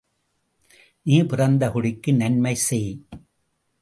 [1.05, 2.91] நீ பிறந்த குடிக்கு நன்மை செய்!